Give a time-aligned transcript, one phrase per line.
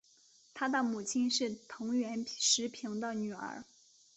[0.55, 3.63] 他的母亲是藤原时平的女儿。